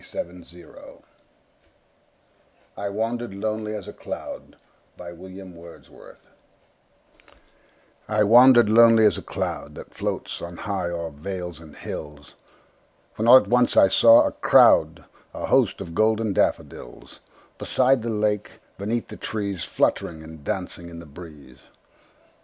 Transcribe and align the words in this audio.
William 0.15 0.39
Wordsworth 0.41 1.03
I 2.75 2.89
Wandered 2.89 3.35
Lonely 3.35 3.75
As 3.75 3.87
a 3.87 3.93
Cloud 3.93 4.55
I 8.09 8.23
WANDERED 8.23 8.67
lonely 8.67 9.05
as 9.05 9.19
a 9.19 9.21
cloud 9.21 9.75
That 9.75 9.93
floats 9.93 10.41
on 10.41 10.57
high 10.57 10.89
o'er 10.89 11.11
vales 11.11 11.59
and 11.59 11.75
hills, 11.75 12.33
When 13.17 13.27
all 13.27 13.37
at 13.37 13.45
once 13.47 13.77
I 13.77 13.89
saw 13.89 14.25
a 14.25 14.31
crowd, 14.31 15.05
A 15.35 15.45
host, 15.45 15.79
of 15.79 15.93
golden 15.93 16.33
daffodils; 16.33 17.19
Beside 17.59 18.01
the 18.01 18.09
lake, 18.09 18.53
beneath 18.79 19.07
the 19.07 19.17
trees, 19.17 19.63
Fluttering 19.65 20.23
and 20.23 20.43
dancing 20.43 20.89
in 20.89 20.97
the 20.99 21.05
breeze. 21.05 21.59